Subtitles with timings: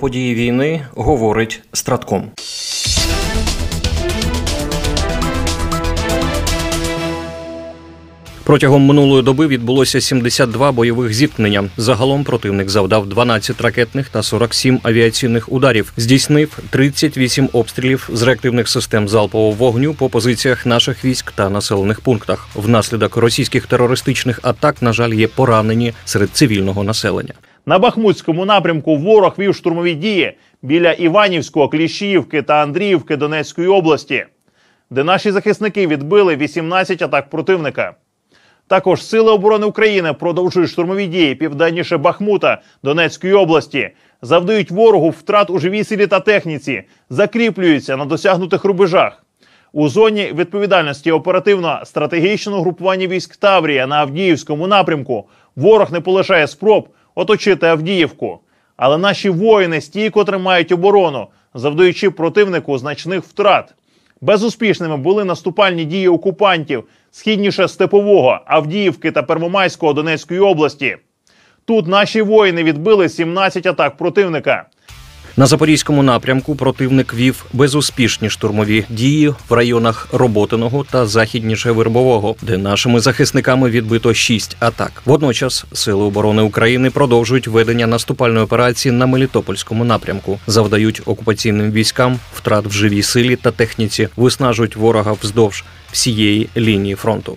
[0.00, 2.30] Події війни говорить Стратком.
[8.44, 11.70] Протягом минулої доби відбулося 72 бойових зіткнення.
[11.76, 15.92] Загалом противник завдав 12 ракетних та 47 авіаційних ударів.
[15.96, 22.48] Здійснив 38 обстрілів з реактивних систем залпового вогню по позиціях наших військ та населених пунктах.
[22.54, 27.34] Внаслідок російських терористичних атак, на жаль, є поранені серед цивільного населення.
[27.68, 34.26] На Бахмутському напрямку ворог вів штурмові дії біля Іванівського, Кліщіївки та Андріївки Донецької області,
[34.90, 37.94] де наші захисники відбили 18 атак противника.
[38.68, 43.90] Також Сили оборони України продовжують штурмові дії південніше Бахмута Донецької області,
[44.22, 49.22] завдають ворогу втрат у живій силі та техніці, закріплюються на досягнутих рубежах.
[49.72, 57.66] У зоні відповідальності оперативно-стратегічного групування військ Таврія на Авдіївському напрямку ворог не полишає спроб оточити
[57.66, 58.38] Авдіївку.
[58.76, 63.74] Але наші воїни стійко тримають оборону, завдаючи противнику значних втрат.
[64.20, 70.96] Безуспішними були наступальні дії окупантів східніше Степового, Авдіївки та Первомайського Донецької області.
[71.64, 74.66] Тут наші воїни відбили 17 атак противника.
[75.38, 82.58] На запорізькому напрямку противник вів безуспішні штурмові дії в районах Роботиного та західніше Вербового, де
[82.58, 85.02] нашими захисниками відбито шість атак.
[85.04, 92.66] Водночас сили оборони України продовжують ведення наступальної операції на Мелітопольському напрямку, завдають окупаційним військам втрат
[92.66, 97.36] в живій силі та техніці, виснажують ворога вздовж всієї лінії фронту.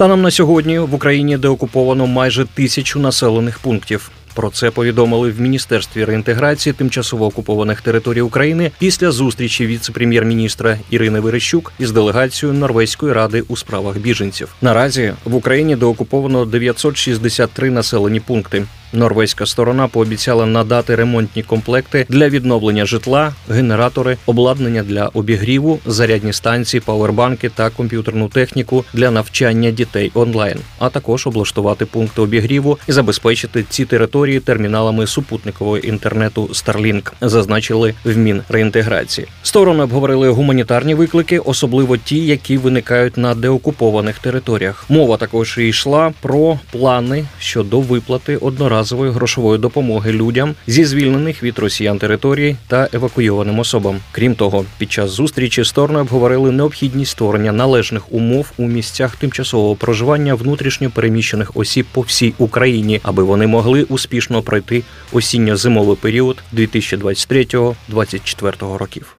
[0.00, 4.10] Станом на сьогодні в Україні деокуповано майже тисячу населених пунктів.
[4.34, 11.72] Про це повідомили в міністерстві реінтеграції тимчасово окупованих територій України після зустрічі віце-прем'єр-міністра Ірини Верещук
[11.78, 14.54] із делегацією Норвезької ради у справах біженців.
[14.62, 18.66] Наразі в Україні деокуповано 963 населені пункти.
[18.92, 26.80] Норвезька сторона пообіцяла надати ремонтні комплекти для відновлення житла, генератори, обладнання для обігріву, зарядні станції,
[26.80, 33.64] павербанки та комп'ютерну техніку для навчання дітей онлайн, а також облаштувати пункти обігріву і забезпечити
[33.68, 39.26] ці території терміналами супутникового інтернету Starlink, зазначили в Мінреінтеграції.
[39.42, 44.84] Сторони обговорили гуманітарні виклики, особливо ті, які виникають на деокупованих територіях.
[44.88, 51.58] Мова також йшла про плани щодо виплати одноразових одноразової грошової допомоги людям зі звільнених від
[51.58, 54.00] росіян територій та евакуйованим особам.
[54.12, 60.34] Крім того, під час зустрічі сторони обговорили необхідність створення належних умов у місцях тимчасового проживання
[60.34, 64.82] внутрішньо переміщених осіб по всій Україні, аби вони могли успішно пройти
[65.12, 69.16] осінньо-зимовий період 2023-2024 років.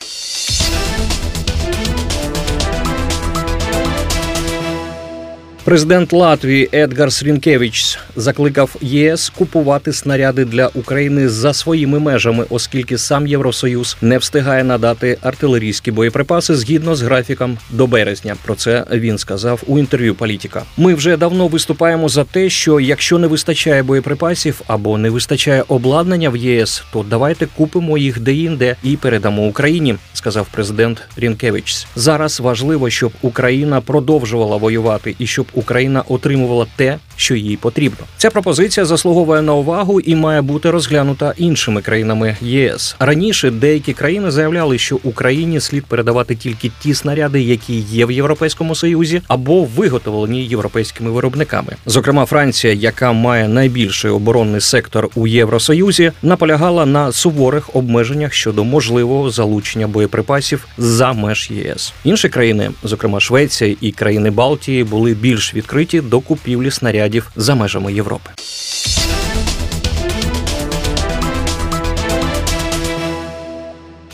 [5.63, 13.27] Президент Латвії Едгар Срінкевич закликав ЄС купувати снаряди для України за своїми межами, оскільки сам
[13.27, 18.35] Євросоюз не встигає надати артилерійські боєприпаси згідно з графіком до березня.
[18.45, 20.63] Про це він сказав у інтерв'ю Політіка.
[20.77, 26.29] Ми вже давно виступаємо за те, що якщо не вистачає боєприпасів або не вистачає обладнання
[26.29, 31.87] в ЄС, то давайте купимо їх деінде і передамо Україні, сказав президент Рінкевич.
[31.95, 37.97] Зараз важливо, щоб Україна продовжувала воювати і щоб Україна отримувала те, що їй потрібно.
[38.17, 42.95] Ця пропозиція заслуговує на увагу і має бути розглянута іншими країнами ЄС.
[42.99, 48.75] Раніше деякі країни заявляли, що Україні слід передавати тільки ті снаряди, які є в Європейському
[48.75, 51.75] Союзі, або виготовлені європейськими виробниками.
[51.85, 59.29] Зокрема, Франція, яка має найбільший оборонний сектор у Євросоюзі, наполягала на суворих обмеженнях щодо можливого
[59.29, 61.93] залучення боєприпасів за меж ЄС.
[62.03, 67.93] Інші країни, зокрема Швеція і країни Балтії, були більш відкриті до купівлі снарядів за межами
[67.93, 68.29] Європи.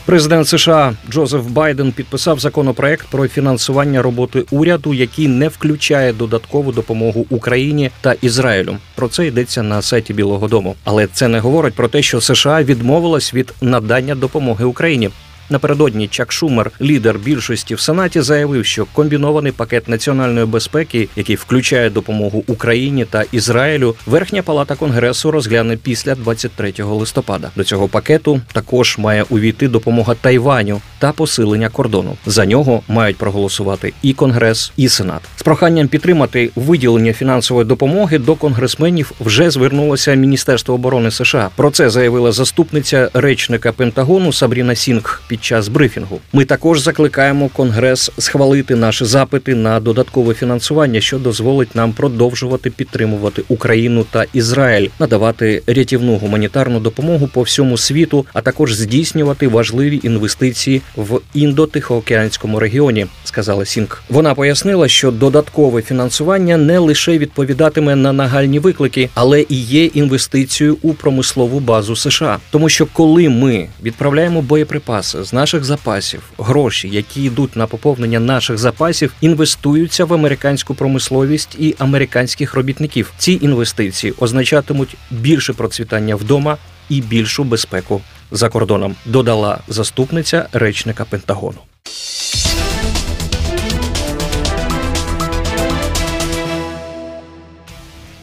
[0.04, 7.26] Президент США Джозеф Байден підписав законопроект про фінансування роботи уряду, який не включає додаткову допомогу
[7.30, 8.76] Україні та Ізраїлю.
[8.94, 12.62] Про це йдеться на сайті Білого Дому, але це не говорить про те, що США
[12.62, 15.10] відмовилась від надання допомоги Україні.
[15.50, 21.90] Напередодні Чак Шумер, лідер більшості в Сенаті, заявив, що комбінований пакет національної безпеки, який включає
[21.90, 27.50] допомогу Україні та Ізраїлю, верхня палата конгресу розгляне після 23 листопада.
[27.56, 32.16] До цього пакету також має увійти допомога Тайваню та посилення кордону.
[32.26, 35.20] За нього мають проголосувати і конгрес, і сенат.
[35.36, 41.50] З проханням підтримати виділення фінансової допомоги до конгресменів вже звернулося Міністерство оборони США.
[41.56, 46.20] Про це заявила заступниця речника Пентагону Сабріна Сінг під під час брифінгу.
[46.32, 53.42] Ми також закликаємо Конгрес схвалити наші запити на додаткове фінансування, що дозволить нам продовжувати підтримувати
[53.48, 60.82] Україну та Ізраїль, надавати рятівну гуманітарну допомогу по всьому світу, а також здійснювати важливі інвестиції
[60.96, 64.02] в індо-тихоокеанському регіоні, сказала Сінг.
[64.08, 70.76] Вона пояснила, що додаткове фінансування не лише відповідатиме на нагальні виклики, але і є інвестицією
[70.82, 72.38] у промислову базу США.
[72.50, 78.58] Тому що коли ми відправляємо боєприпаси з наших запасів, гроші, які йдуть на поповнення наших
[78.58, 83.12] запасів, інвестуються в американську промисловість і американських робітників.
[83.18, 86.56] Ці інвестиції означатимуть більше процвітання вдома
[86.88, 91.58] і більшу безпеку за кордоном, додала заступниця речника Пентагону.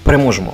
[0.04, 0.54] Переможемо.